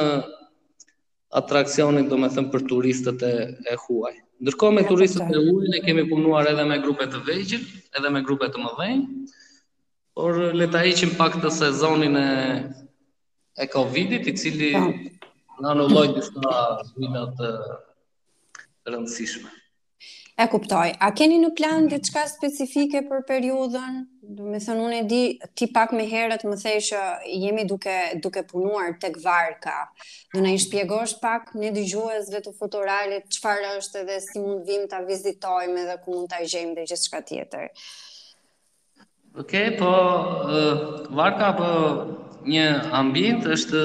atrakcionit, 1.42 2.06
do 2.12 2.20
me 2.22 2.28
thëmë, 2.34 2.52
për 2.56 2.66
turistët 2.70 3.24
e, 3.26 3.32
e 3.58 3.74
huaj. 3.86 4.12
Ndërkohë 4.46 4.76
me 4.76 4.84
turistët 4.90 5.32
e 5.34 5.42
huaj, 5.48 5.66
ne 5.74 5.80
kemi 5.88 6.04
punuar 6.12 6.52
edhe 6.52 6.66
me 6.70 6.78
grupe 6.86 7.08
të 7.16 7.24
vejgjër, 7.32 7.66
edhe 7.98 8.12
me 8.18 8.22
grupe 8.30 8.46
të 8.54 8.62
mëdhenjë, 8.62 9.36
por 10.20 10.40
le 10.62 10.70
ta 10.76 10.84
heqim 10.86 11.16
pak 11.18 11.40
të 11.42 11.54
sezonin 11.58 12.20
e 12.22 12.26
e 13.66 13.70
Covidit, 13.74 14.28
i 14.30 14.38
cili 14.38 14.70
po. 14.78 14.88
në 15.64 15.72
anulloi 15.74 16.10
disa 16.14 16.54
zhvillime 16.92 17.24
të 17.40 17.50
rëndësishme. 18.92 19.57
E 20.38 20.46
kuptoj. 20.46 20.92
A 21.02 21.08
keni 21.18 21.40
në 21.42 21.48
plan 21.58 21.80
mm. 21.80 21.90
diçka 21.90 22.28
specifike 22.30 23.00
për 23.10 23.24
periudhën? 23.26 23.96
Do 24.38 24.52
të 24.54 24.60
thonë 24.68 24.84
unë 24.86 24.98
e 25.00 25.06
di 25.10 25.22
ti 25.58 25.66
pak 25.74 25.94
më 25.98 26.04
herët 26.12 26.44
më 26.46 26.58
thej 26.62 26.76
që 26.92 27.00
jemi 27.44 27.64
duke 27.72 27.96
duke 28.26 28.44
punuar 28.52 28.92
tek 29.02 29.18
varka. 29.24 29.78
Do 30.36 30.44
na 30.46 30.52
i 30.54 30.60
shpjegosh 30.62 31.16
pak 31.24 31.56
në 31.58 31.72
dëgjuesve 31.80 32.44
të 32.46 32.54
futuralit 32.60 33.26
çfarë 33.38 33.72
është 33.80 34.04
edhe 34.04 34.20
si 34.28 34.44
mund 34.44 34.70
vim 34.70 34.86
ta 34.92 35.02
vizitojmë 35.10 35.88
dhe 35.90 35.98
ku 36.06 36.14
mund 36.20 36.30
ta 36.36 36.44
gjejmë 36.46 36.78
dhe 36.78 36.86
shka 37.02 37.24
tjetër. 37.32 37.72
Okej, 39.42 39.42
okay, 39.42 39.74
po 39.82 39.90
uh, 39.90 40.86
varka 41.18 41.50
po 41.64 41.72
një 42.54 42.70
ambient 43.02 43.50
është 43.58 43.84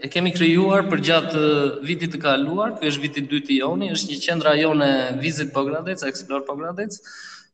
e 0.00 0.08
kemi 0.12 0.32
krijuar 0.34 0.86
për 0.90 1.02
gjatë 1.08 1.36
eh, 1.36 1.76
vitit 1.84 2.14
të 2.14 2.20
kaluar, 2.22 2.74
ky 2.78 2.88
është 2.88 3.02
viti 3.04 3.20
i 3.22 3.26
dytë 3.28 3.52
i 3.54 3.58
joni, 3.60 3.90
është 3.94 4.10
një 4.12 4.18
qendra 4.24 4.54
jone 4.58 4.88
Visit 5.20 5.50
Pogradec, 5.52 6.02
Explore 6.08 6.44
Pogradec, 6.46 6.96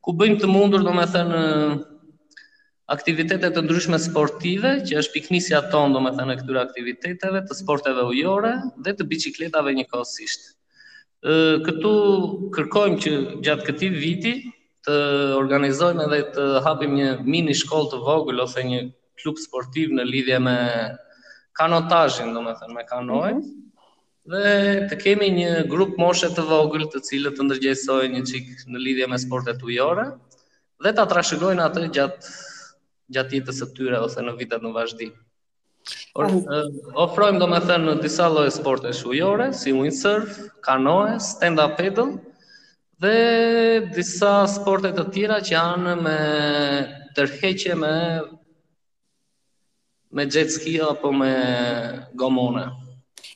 ku 0.04 0.14
bëjmë 0.16 0.38
të 0.44 0.50
mundur, 0.50 0.84
domethënë, 0.86 1.40
eh, 1.42 2.44
aktivitete 2.94 3.48
të 3.50 3.64
ndryshme 3.66 3.98
sportive, 3.98 4.76
që 4.86 5.00
është 5.00 5.14
piknisja 5.16 5.64
tonë, 5.72 5.96
domethënë, 5.96 6.36
e 6.36 6.38
këtyre 6.44 6.60
aktiviteteve, 6.62 7.40
të 7.48 7.56
sporteve 7.58 8.04
ujore 8.12 8.52
dhe 8.86 8.94
të 8.94 9.06
biçikletave 9.10 9.72
njëkohësisht. 9.80 10.46
Ë 10.46 11.32
eh, 11.32 11.56
këtu 11.66 11.96
kërkojmë 12.54 13.00
që 13.06 13.16
gjatë 13.48 13.66
këtij 13.72 13.90
viti 13.98 14.36
të 14.86 14.94
organizojmë 15.40 16.06
edhe 16.06 16.22
të 16.36 16.44
hapim 16.66 16.94
një 17.00 17.10
mini 17.26 17.58
shkollë 17.58 17.96
të 17.96 18.04
vogël 18.06 18.44
ose 18.46 18.62
një 18.70 18.84
klub 19.18 19.40
sportiv 19.42 19.90
në 19.98 20.06
lidhje 20.06 20.38
me 20.44 20.56
kanotajin, 21.58 22.34
do 22.34 22.42
me 22.42 22.52
thënë, 22.52 22.84
mm 23.02 23.08
-hmm. 23.08 23.44
dhe 24.30 24.46
të 24.90 24.98
kemi 25.02 25.28
një 25.38 25.52
grup 25.70 25.96
moshe 25.98 26.28
të 26.34 26.42
vogël 26.50 26.84
të 26.92 27.00
cilët 27.08 27.34
të 27.38 27.42
ndërgjesojnë 27.46 28.12
një 28.14 28.22
qikë 28.28 28.68
në 28.72 28.78
lidhje 28.86 29.06
me 29.12 29.18
sportet 29.18 29.62
ujore, 29.68 30.06
dhe 30.84 30.90
të 30.92 31.06
trashëgojnë 31.12 31.62
atë 31.66 31.86
gjatë 31.96 32.34
gjatë 33.14 33.34
jetës 33.36 33.56
së 33.60 33.66
tyre 33.76 33.98
ose 34.02 34.20
në 34.26 34.32
vitet 34.38 34.62
në 34.62 34.72
vazhdim. 34.74 35.12
ofrojmë 37.04 37.38
në 37.78 38.00
disa 38.02 38.28
lloje 38.28 38.50
sporte 38.50 38.90
ujore, 39.08 39.52
si 39.52 39.72
windsurf, 39.72 40.30
kanoe, 40.60 41.18
stand 41.20 41.58
up 41.64 41.76
paddle 41.78 42.08
dhe 43.02 43.16
disa 43.94 44.46
sporte 44.46 44.88
të 44.96 45.04
tjera 45.12 45.38
që 45.46 45.50
janë 45.58 45.94
me 46.04 46.18
tërheqje 47.16 47.74
me 47.82 47.94
me 50.10 50.26
jet 50.26 50.50
ski 50.52 50.80
apo 50.82 51.12
me 51.12 51.30
gomone. 52.14 52.66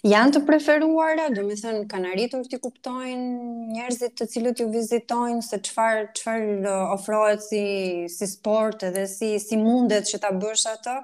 Janë 0.07 0.33
të 0.39 0.41
preferuara, 0.49 1.27
do 1.35 1.43
të 1.45 1.57
thënë 1.61 1.81
kanë 1.91 2.11
arritur 2.15 2.47
të 2.49 2.59
kuptojnë 2.65 3.75
njerëzit 3.77 4.15
të 4.17 4.27
cilët 4.33 4.63
ju 4.63 4.69
vizitojnë 4.73 5.43
se 5.45 5.59
çfarë 5.67 6.07
çfarë 6.17 6.55
uh, 6.63 6.93
ofrohet 6.95 7.43
si 7.45 7.63
si 8.09 8.27
sport 8.31 8.87
edhe 8.89 9.05
si 9.11 9.35
si 9.43 9.59
mundet 9.61 10.09
që 10.09 10.23
ta 10.23 10.31
bësh 10.33 10.67
atë. 10.73 10.97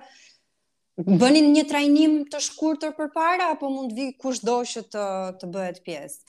Bënin 1.20 1.50
një 1.52 1.66
trajnim 1.68 2.22
të 2.32 2.40
shkurtër 2.46 2.94
përpara 2.96 3.50
apo 3.52 3.68
mund 3.68 3.92
vi 3.92 4.14
kushdo 4.22 4.62
që 4.72 4.86
të 4.94 5.04
të 5.42 5.52
bëhet 5.58 5.82
pjesë. 5.84 6.22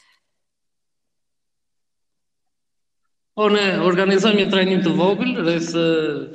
Po, 3.38 3.46
ne 3.54 3.64
organizojmë 3.86 4.40
një 4.40 4.46
trajnim 4.50 4.80
të 4.82 4.92
vogël, 4.98 5.36
dhe 5.46 5.54
së 5.62 5.82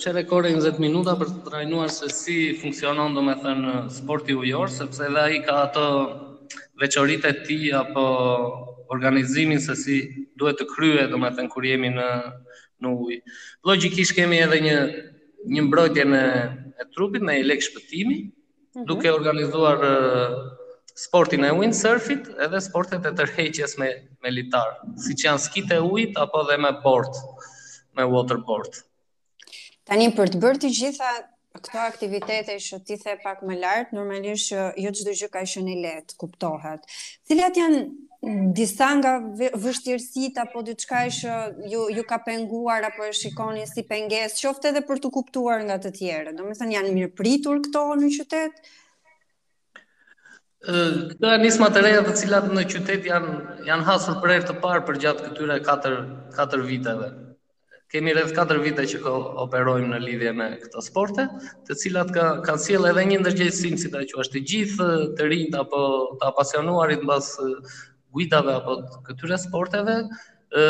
qere 0.04 0.20
kore 0.30 0.52
në 0.54 0.70
minuta 0.82 1.16
për 1.18 1.32
të 1.32 1.40
trajnuar 1.48 1.88
se 1.90 2.06
si 2.14 2.36
funksionon 2.60 3.16
do 3.16 3.24
me 3.28 3.34
thënë 3.40 3.72
sporti 3.96 4.36
ujor, 4.38 4.70
sepse 4.70 5.08
dhe 5.10 5.22
ai 5.24 5.40
ka 5.48 5.56
ato 5.64 5.86
veqorit 6.78 7.26
e 7.26 7.32
ti 7.48 7.56
apo 7.80 8.04
organizimin 8.94 9.58
se 9.64 9.74
si 9.82 9.98
duhet 10.38 10.62
të 10.62 10.68
krye 10.76 11.08
do 11.14 11.18
me 11.24 11.32
thënë 11.34 11.50
kur 11.56 11.66
jemi 11.66 11.90
në, 11.96 12.06
në 12.78 12.94
ujë. 12.94 13.18
Logjikisht 13.72 14.14
kemi 14.20 14.38
edhe 14.46 14.62
një, 14.68 14.78
një 15.56 15.66
mbrojtje 15.66 16.06
në 16.12 16.22
trupit, 16.94 17.26
në 17.26 17.40
i 17.42 17.46
lek 17.50 17.66
shpëtimi, 17.66 18.18
mhm. 18.28 18.86
duke 18.92 19.10
organizuar 19.18 19.82
sportin 20.94 21.42
e 21.42 21.50
windsurfit 21.52 22.26
edhe 22.46 22.60
sportet 22.60 23.06
e 23.06 23.12
tërheqjes 23.20 23.78
me 23.80 23.88
me 24.22 24.30
litar, 24.30 24.68
siç 25.06 25.24
janë 25.26 25.42
skit 25.46 25.72
e 25.76 25.80
ujit 25.92 26.18
apo 26.24 26.44
dhe 26.48 26.56
me 26.64 26.70
board, 26.84 27.16
me 27.96 28.04
waterboard. 28.14 28.76
Tani 29.90 30.10
për 30.16 30.30
të 30.34 30.40
bërë 30.44 30.60
të 30.64 30.70
gjitha 30.78 31.08
këto 31.62 31.80
aktivitete 31.84 32.54
që 32.66 32.78
ti 32.86 32.96
the 33.02 33.16
pak 33.24 33.42
më 33.48 33.56
lart, 33.64 33.90
normalisht 33.96 34.52
që 34.52 34.60
jo 34.84 34.92
çdo 34.98 35.16
gjë 35.20 35.28
ka 35.34 35.42
qenë 35.54 35.74
i 35.74 35.80
lehtë, 35.84 36.16
kuptohet. 36.22 36.84
Cilat 37.28 37.58
janë 37.62 37.82
disa 38.60 38.92
nga 39.00 39.16
vështirësit 39.64 40.38
apo 40.44 40.62
diçka 40.68 41.02
që 41.18 41.32
ju 41.72 41.88
ju 41.98 42.04
ka 42.12 42.20
penguar 42.28 42.84
apo 42.92 43.08
e 43.08 43.12
shikoni 43.24 43.64
si 43.66 43.82
pengesë, 43.90 44.38
qoftë 44.44 44.70
edhe 44.72 44.84
për 44.90 45.02
të 45.02 45.12
kuptuar 45.18 45.64
nga 45.66 45.80
të 45.82 45.96
tjerë. 45.98 46.36
Domethënë 46.38 46.76
janë 46.78 46.94
mirë 47.00 47.12
pritur 47.18 47.60
këto 47.66 47.84
në 47.98 48.12
qytet, 48.20 48.72
këto 50.64 51.26
janë 51.26 51.42
nisma 51.42 51.66
të 51.74 51.80
reja 51.82 52.02
të 52.06 52.12
cilat 52.20 52.44
në 52.54 52.62
qytet 52.70 53.06
janë 53.08 53.32
janë 53.66 53.86
hasur 53.86 54.20
për 54.22 54.32
herë 54.32 54.46
të 54.46 54.54
parë 54.62 54.82
për 54.86 54.98
gjatë 55.02 55.24
këtyre 55.24 55.56
4 55.66 56.06
4 56.38 56.66
viteve. 56.68 57.08
Kemi 57.92 58.12
rreth 58.14 58.30
4 58.32 58.60
vite 58.64 58.84
që 58.88 59.00
operojmë 59.02 59.88
në 59.90 59.98
lidhje 60.00 60.30
me 60.32 60.46
këto 60.62 60.80
sporte, 60.80 61.26
të 61.66 61.74
cilat 61.76 62.12
ka 62.14 62.26
ka 62.46 62.54
sjell 62.56 62.86
edhe 62.88 63.02
një 63.04 63.18
ndërgjegjësim 63.20 63.74
si 63.76 63.90
ta 63.92 64.00
quash 64.12 64.30
të 64.32 64.40
gjithë 64.50 64.86
të 65.18 65.26
rinjt 65.28 65.56
apo 65.60 65.80
të 66.22 66.28
apasionuarit 66.30 67.02
mbas 67.04 67.32
guidave 68.16 68.54
apo 68.62 68.78
këtyre 69.10 69.36
sporteve, 69.42 69.96
ë 70.54 70.62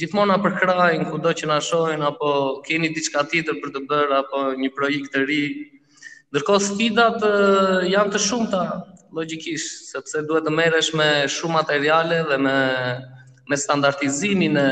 gjithmonë 0.00 0.32
na 0.32 0.40
përkrahin 0.48 1.04
kudo 1.12 1.30
që 1.36 1.50
na 1.52 1.60
shohin 1.62 2.02
apo 2.08 2.32
keni 2.66 2.90
diçka 2.96 3.22
tjetër 3.30 3.60
për 3.62 3.76
të 3.76 3.84
bërë 3.92 4.18
apo 4.24 4.42
një 4.58 4.72
projekt 4.80 5.12
të 5.14 5.26
ri. 5.28 5.42
Ndërkohë 6.32 6.64
sfidat 6.66 7.28
janë 7.92 8.16
të 8.16 8.24
shumta 8.30 8.64
logjikisht, 9.16 9.92
sepse 9.92 10.22
duhet 10.28 10.46
të 10.48 10.52
merresh 10.54 10.92
me 10.96 11.06
shumë 11.32 11.56
materiale 11.60 12.20
dhe 12.30 12.38
me 12.48 12.56
me 13.50 13.56
standardizimin 13.58 14.56
e 14.58 14.68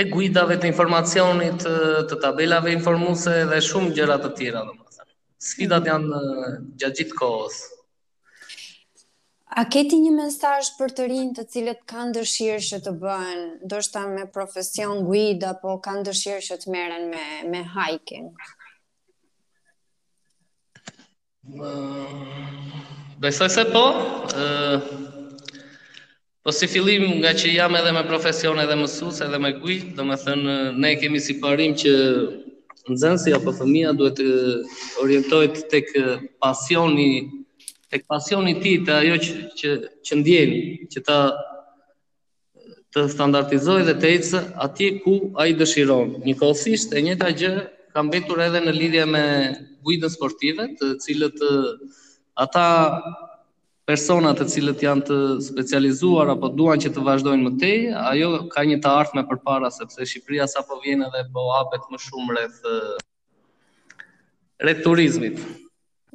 e 0.00 0.04
guidave 0.12 0.58
të 0.60 0.68
informacionit, 0.68 1.62
të 2.10 2.18
tabelave 2.24 2.72
informuese 2.76 3.36
dhe 3.50 3.60
shumë 3.68 3.94
gjëra 3.96 4.18
të 4.20 4.30
tjera, 4.36 4.60
domethënë. 4.68 5.06
Sfidat 5.48 5.88
janë 5.88 6.20
gjatë 6.82 6.98
gjithë 7.00 7.16
kohës. 7.22 7.56
A 9.48 9.64
keti 9.72 9.96
një 10.04 10.10
mesazh 10.18 10.74
për 10.76 10.92
të 10.98 11.06
rinj 11.14 11.32
të 11.38 11.46
cilët 11.54 11.80
kanë 11.88 12.12
dëshirë 12.18 12.60
që 12.68 12.82
të 12.86 12.92
bëhen, 13.06 13.42
ndoshta 13.64 14.04
me 14.12 14.28
profesion 14.36 15.00
guid 15.08 15.48
apo 15.54 15.78
kanë 15.88 16.04
dëshirë 16.10 16.44
që 16.50 16.60
të 16.60 16.76
merren 16.76 17.08
me 17.14 17.24
me 17.54 17.64
hiking? 17.74 18.28
Besoj 23.22 23.48
se 23.48 23.64
po. 23.72 23.84
Ë 24.34 24.44
Po 26.46 26.52
si 26.54 26.68
fillim 26.70 27.02
nga 27.26 27.32
që 27.34 27.48
jam 27.58 27.74
edhe 27.74 27.90
me 27.90 28.04
profesion 28.06 28.58
edhe 28.62 28.74
mësues 28.78 29.18
edhe 29.24 29.38
me 29.42 29.48
kuj, 29.58 29.76
do 29.96 30.04
thënë 30.14 30.52
ne 30.78 30.92
kemi 31.00 31.18
si 31.18 31.34
parim 31.42 31.72
që 31.74 31.90
nxënësi 32.92 33.34
apo 33.34 33.50
fëmia 33.58 33.90
duhet 33.98 34.20
të 34.22 34.28
orientohet 35.02 35.56
tek 35.72 35.90
pasioni 36.42 37.08
tek 37.90 38.06
pasioni 38.06 38.54
i 38.54 38.60
ti, 38.62 38.72
tij 38.78 38.84
të 38.86 38.92
ajo 39.00 39.16
që 39.26 39.32
që, 39.58 39.70
që 40.06 40.12
ndjen, 40.22 40.52
që 40.92 40.98
ta 41.08 41.18
të 42.94 43.06
standardizoj 43.16 43.80
dhe 43.90 43.98
të 43.98 44.14
ecë 44.18 44.40
atje 44.66 44.88
ku 45.02 45.14
ai 45.42 45.50
dëshiron. 45.58 46.08
Njëkohësisht 46.28 46.94
e 46.94 47.02
njëjta 47.08 47.28
gjë 47.42 47.52
kam 47.96 48.10
betur 48.12 48.38
edhe 48.44 48.60
në 48.60 48.72
lidhje 48.76 49.04
me 49.08 49.20
guidën 49.86 50.12
sportive, 50.12 50.66
të 50.76 50.90
cilët 51.00 51.38
eh, 51.40 51.96
ata 52.44 52.64
personat 53.88 54.36
të 54.40 54.46
cilët 54.52 54.82
janë 54.84 55.04
të 55.08 55.16
specializuar 55.46 56.28
apo 56.34 56.50
duan 56.58 56.82
që 56.82 56.90
të 56.92 57.04
vazhdojnë 57.06 57.46
më 57.46 57.52
tej, 57.62 57.76
ajo 58.02 58.28
ka 58.52 58.66
një 58.68 58.80
të 58.84 58.92
ardhme 59.00 59.24
përpara 59.30 59.70
sepse 59.72 60.04
Shqipëria 60.10 60.44
sapo 60.50 60.76
vjen 60.84 61.06
edhe 61.08 61.22
po 61.32 61.46
hapet 61.54 61.86
më 61.94 62.02
shumë 62.04 62.36
rreth 62.36 62.68
eh, 62.74 62.98
rreth 64.66 64.84
turizmit. 64.84 65.40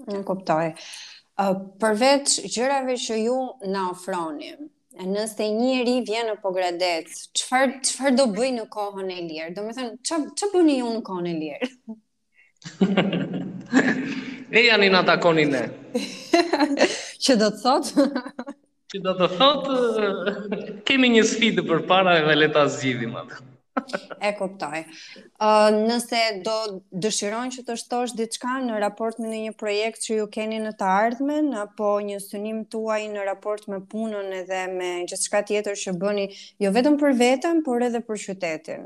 Nuk 0.06 0.28
kuptoj. 0.30 0.68
Eh, 0.76 1.56
përveç 1.82 2.36
gjërave 2.60 3.00
që 3.08 3.24
ju 3.24 3.40
na 3.74 3.88
ofroni, 3.96 4.54
nëse 5.10 5.46
njëri 5.56 5.96
vjen 6.06 6.28
në 6.30 6.36
Pogradec, 6.44 7.10
çfar 7.38 7.70
çfarë 7.86 8.16
do 8.18 8.26
bëj 8.36 8.52
në 8.58 8.66
kohën 8.74 9.10
e 9.14 9.20
lirë? 9.30 9.50
Do 9.56 9.64
të 9.66 9.76
thënë, 9.78 10.32
ç'a 10.38 10.50
bëni 10.54 10.76
ju 10.82 10.90
në 10.96 11.02
kohën 11.10 11.30
e 11.32 11.36
lirë? 11.42 11.70
e 14.58 14.66
janë 14.68 14.90
në 14.94 15.04
takonin 15.10 15.54
ne. 15.56 15.64
Që 17.22 17.38
do 17.42 17.50
të 17.50 17.62
thot? 17.62 17.94
Që 18.94 19.04
do 19.06 19.16
të 19.22 19.32
thot 19.38 19.72
kemi 20.90 21.14
një 21.16 21.26
sfidë 21.34 21.66
përpara 21.72 22.20
dhe 22.28 22.38
le 22.38 22.52
ta 22.54 22.68
zgjidhim 22.76 23.18
atë. 23.24 23.42
E 23.72 24.30
kuptoj. 24.38 24.80
Ë 24.84 25.50
uh, 25.50 25.76
nëse 25.88 26.18
do 26.46 26.56
dëshiron 27.04 27.52
që 27.56 27.62
të 27.68 27.76
shtosh 27.80 28.16
diçka 28.20 28.56
në 28.66 28.82
raport 28.84 29.22
me 29.24 29.30
një 29.32 29.54
projekt 29.62 30.04
që 30.08 30.18
ju 30.18 30.26
keni 30.34 30.58
në 30.64 30.74
të 30.82 30.90
ardhmen 30.96 31.48
apo 31.62 31.92
një 32.08 32.18
synim 32.26 32.60
tuaj 32.74 32.98
në 33.14 33.24
raport 33.30 33.70
me 33.72 33.80
punën 33.94 34.34
edhe 34.42 34.60
me 34.74 34.90
gjithçka 35.12 35.44
tjetër 35.52 35.80
që 35.86 35.94
bëni, 36.04 36.28
jo 36.66 36.74
vetëm 36.80 37.00
për 37.04 37.16
veten, 37.24 37.64
por 37.70 37.88
edhe 37.88 38.04
për 38.10 38.22
qytetin. 38.26 38.86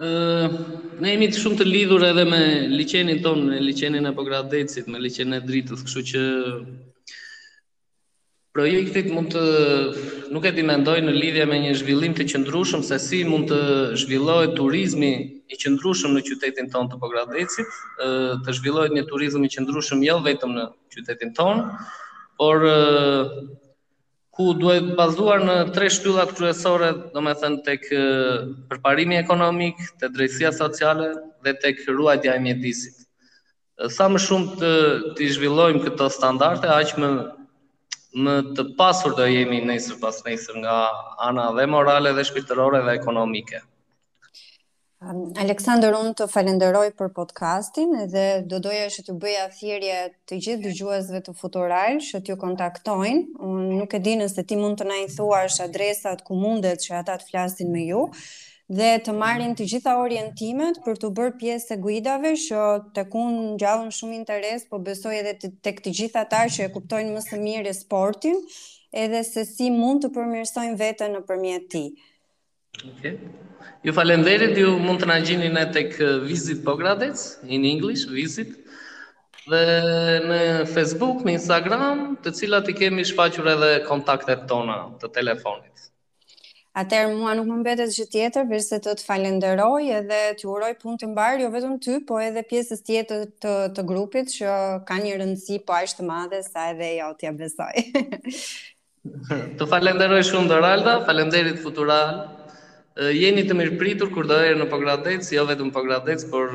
Ë 0.00 0.08
uh, 0.08 0.58
ne 1.04 1.12
jemi 1.14 1.28
të 1.34 1.44
shumë 1.44 1.60
të 1.60 1.68
lidhur 1.70 2.08
edhe 2.10 2.24
me 2.32 2.40
liçenin 2.80 3.20
ton, 3.28 3.44
me 3.52 3.60
liçenin 3.68 4.08
e 4.08 4.16
Pogradecit, 4.18 4.88
me 4.96 5.04
liçenin 5.08 5.40
e 5.42 5.46
dritës, 5.52 5.84
kështu 5.88 6.06
që 6.14 6.24
projektit 8.56 9.10
mund 9.12 9.34
të 9.36 9.40
nuk 10.34 10.46
e 10.48 10.52
di 10.56 10.62
mendoj 10.66 10.94
në 11.04 11.12
lidhje 11.16 11.44
me 11.50 11.58
një 11.66 11.74
zhvillim 11.82 12.14
të 12.16 12.24
qëndrueshëm 12.32 12.80
se 12.88 12.96
si 13.04 13.18
mund 13.28 13.50
të 13.50 13.58
zhvillohet 14.02 14.54
turizmi 14.58 15.10
i 15.52 15.58
qëndrueshëm 15.60 16.14
në 16.16 16.22
qytetin 16.30 16.70
tonë 16.72 16.88
të 16.94 17.00
Pogradecit, 17.02 17.68
të 18.46 18.54
zhvillohet 18.58 18.96
një 18.96 19.04
turizëm 19.12 19.44
i 19.46 19.50
qëndrueshëm 19.52 20.00
jo 20.08 20.16
vetëm 20.24 20.54
në 20.56 20.64
qytetin 20.96 21.34
tonë, 21.36 21.86
por 22.40 22.64
ku 24.36 24.50
duhet 24.60 24.88
bazuar 24.98 25.44
në 25.44 25.56
tre 25.76 25.88
shtyllat 25.92 26.32
kryesore, 26.36 26.90
do 27.12 27.20
me 27.24 27.32
thënë 27.40 27.60
tek 27.68 27.84
përparimi 28.72 29.16
ekonomik, 29.22 29.80
tek 30.00 30.16
drejtësia 30.16 30.50
sociale 30.56 31.12
dhe 31.44 31.52
tek 31.62 31.84
ruajtja 31.96 32.36
e 32.38 32.42
mjedisit. 32.44 33.04
Sa 33.96 34.08
më 34.08 34.20
shumë 34.24 34.58
të, 34.60 34.70
të 35.16 35.30
zhvillojmë 35.36 35.82
këto 35.86 36.08
standarte, 36.12 36.68
aqë 36.80 37.00
më 37.04 37.10
më 38.16 38.34
të 38.56 38.62
pasur 38.78 39.12
do 39.18 39.26
jemi 39.28 39.58
nesër 39.68 39.98
pas 40.00 40.22
nesër 40.24 40.60
nga 40.62 40.76
ana 41.28 41.50
dhe 41.56 41.66
morale 41.72 42.12
dhe 42.16 42.24
shpirtërore 42.28 42.80
dhe 42.86 42.94
ekonomike. 43.00 43.60
Aleksandër, 45.44 45.92
unë 46.00 46.14
të 46.18 46.26
falenderoj 46.32 46.86
për 46.98 47.10
podcastin 47.18 47.92
dhe 48.14 48.24
do 48.50 48.58
doja 48.64 48.86
që 48.94 49.02
të 49.06 49.16
bëja 49.22 49.44
thjerje 49.58 49.98
të 50.30 50.38
gjithë 50.46 50.64
dëgjuesve 50.64 51.20
të 51.26 51.34
futural 51.42 52.00
që 52.08 52.22
t'ju 52.24 52.38
kontaktojnë. 52.40 53.20
Unë 53.50 53.76
nuk 53.82 53.92
e 53.92 54.00
di 54.06 54.16
nëse 54.22 54.46
ti 54.48 54.56
mund 54.62 54.80
të 54.80 54.88
na 54.88 54.96
i 55.04 55.06
thuash 55.12 55.60
adresat 55.66 56.24
ku 56.26 56.40
mundet 56.40 56.80
që 56.86 56.96
ata 57.02 57.18
të 57.20 57.28
flasin 57.30 57.70
me 57.76 57.84
ju 57.90 58.06
dhe 58.74 58.86
të 59.06 59.12
marrin 59.16 59.52
të 59.54 59.64
gjitha 59.70 59.92
orientimet 60.04 60.78
për 60.84 60.96
të 61.02 61.08
bërë 61.18 61.34
pjesë 61.40 61.68
të 61.68 61.76
guidave 61.84 62.32
që 62.44 62.62
të 62.96 63.04
kun 63.12 63.36
gjallën 63.62 63.92
shumë 63.98 64.16
interes, 64.20 64.64
po 64.70 64.80
besoj 64.88 65.12
edhe 65.20 65.34
të, 65.42 65.50
të 65.62 65.72
këtë 65.76 65.92
gjitha 66.00 66.24
ta 66.32 66.40
që 66.50 66.64
e 66.66 66.72
kuptojnë 66.74 67.12
më 67.14 67.22
së 67.28 67.38
mirë 67.44 67.70
e 67.72 67.76
sportin, 67.78 68.40
edhe 69.04 69.22
se 69.28 69.44
si 69.50 69.70
mund 69.70 70.02
të 70.02 70.10
përmirësojnë 70.16 70.76
vetën 70.82 71.14
në 71.14 71.22
përmjet 71.30 71.68
ti. 71.74 71.84
Ju 73.86 73.92
falenderit, 73.96 74.58
ju 74.58 74.74
mund 74.82 75.00
të 75.04 75.08
në 75.12 75.20
gjini 75.28 75.52
në 75.54 75.62
tek 75.74 75.94
uh, 76.02 76.16
Visit 76.26 76.62
Bogradec, 76.66 77.22
in 77.46 77.64
English, 77.70 78.08
Visit, 78.18 78.50
dhe 79.46 79.62
në 80.26 80.40
Facebook, 80.74 81.22
në 81.24 81.38
Instagram, 81.38 82.08
të 82.24 82.34
cilat 82.40 82.68
i 82.74 82.80
kemi 82.82 83.06
shfaqur 83.06 83.52
edhe 83.54 83.72
kontaktet 83.86 84.48
tona 84.50 84.82
të 85.00 85.14
telefonit. 85.20 85.92
Atëherë 86.76 87.12
mua 87.16 87.32
nuk 87.36 87.46
më 87.48 87.56
mbetet 87.62 87.92
gjë 87.96 88.04
tjetër 88.14 88.48
veç 88.50 88.66
se 88.68 88.76
të 88.84 88.92
të 88.98 89.04
falenderoj 89.08 89.84
edhe 89.98 90.16
t'ju 90.36 90.48
uroj 90.54 90.68
punë 90.80 90.98
të 91.02 91.06
mbar 91.12 91.38
jo 91.42 91.46
vetëm 91.54 91.76
ty, 91.80 91.94
po 92.10 92.18
edhe 92.24 92.42
pjesës 92.50 92.82
tjetër 92.84 93.22
të, 93.24 93.30
të 93.40 93.52
të 93.78 93.84
grupit 93.90 94.28
që 94.34 94.56
ka 94.90 94.98
një 95.04 95.14
rëndësi 95.22 95.56
po 95.64 95.72
aq 95.78 95.94
të 96.00 96.08
madhe 96.10 96.42
sa 96.48 96.66
edhe 96.74 96.90
ja 96.98 97.06
jo 97.06 97.14
t'ja 97.22 97.32
besoj. 97.38 97.72
të 99.62 99.68
falenderoj 99.72 100.20
shumë 100.28 100.50
Doralda, 100.52 100.98
falenderit 101.08 101.62
Futural. 101.64 102.12
Jeni 103.20 103.46
të 103.48 103.56
mirëpritur 103.56 104.12
kur 104.12 104.28
do 104.28 104.36
erë 104.44 104.58
në 104.60 104.66
Pogradec, 104.72 105.30
jo 105.32 105.46
vetëm 105.48 105.70
Pogradec, 105.78 106.26
por 106.32 106.52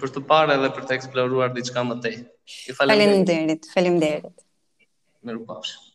për 0.00 0.14
të 0.16 0.22
parë 0.32 0.56
edhe 0.56 0.72
për 0.78 0.88
të 0.88 0.96
eksploruar 0.96 1.52
diçka 1.56 1.84
më 1.92 1.98
tej. 2.06 2.16
Ju 2.70 2.76
falenderoj. 2.80 3.12
Faleminderit. 3.12 3.70
Faleminderit. 3.76 4.46
Mirupafshim. 5.28 5.87